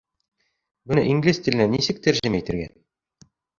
Быны 0.91 1.03
инглиз 1.11 1.41
теленә 1.49 1.69
нисек 1.75 2.03
тәржемә 2.09 2.43
итергә? 2.43 2.67